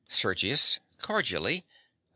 [0.07, 0.79] SERGIUS.
[0.97, 1.63] (cordially).